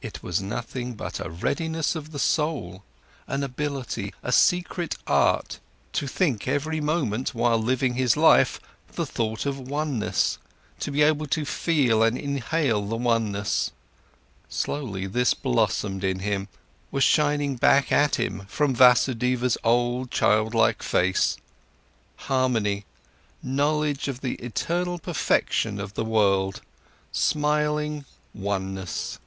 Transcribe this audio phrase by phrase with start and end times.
[0.00, 2.84] It was nothing but a readiness of the soul,
[3.26, 5.58] an ability, a secret art,
[5.94, 8.60] to think every moment, while living his life,
[8.92, 10.38] the thought of oneness,
[10.78, 13.72] to be able to feel and inhale the oneness.
[14.48, 16.46] Slowly this blossomed in him,
[16.92, 21.36] was shining back at him from Vasudeva's old, childlike face:
[22.18, 22.84] harmony,
[23.42, 26.62] knowledge of the eternal perfection of the world,
[27.10, 29.18] smiling, oneness.